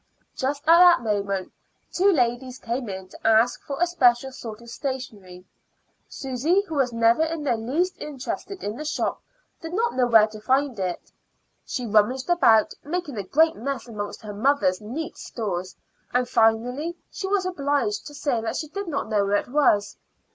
Just 0.35 0.63
at 0.67 0.79
that 0.79 1.03
moment 1.03 1.51
two 1.93 2.11
ladies 2.11 2.57
came 2.57 2.89
in 2.89 3.07
to 3.09 3.19
ask 3.23 3.61
for 3.61 3.79
a 3.79 3.85
special 3.85 4.31
sort 4.31 4.59
of 4.59 4.71
stationery. 4.71 5.45
Susy, 6.09 6.61
who 6.63 6.73
was 6.73 6.91
never 6.91 7.21
in 7.21 7.43
the 7.43 7.55
least 7.55 7.99
interested 7.99 8.63
in 8.63 8.75
the 8.77 8.83
shop, 8.83 9.21
did 9.61 9.73
not 9.73 9.93
know 9.93 10.07
where 10.07 10.25
to 10.25 10.41
find 10.41 10.79
it. 10.79 11.11
She 11.67 11.85
rummaged 11.85 12.31
about, 12.31 12.73
making 12.83 13.15
a 13.15 13.23
great 13.23 13.55
mess 13.55 13.87
amongst 13.87 14.23
her 14.23 14.33
mother's 14.33 14.81
neat 14.81 15.19
stores; 15.19 15.75
and 16.11 16.27
finally 16.27 16.97
she 17.11 17.27
was 17.27 17.45
obliged 17.45 18.07
to 18.07 18.15
say 18.15 18.41
that 18.41 18.55
she 18.55 18.69
did 18.69 18.87
not 18.87 19.07
know 19.07 19.23
where 19.23 19.35
it 19.35 19.49
was. 19.49 19.97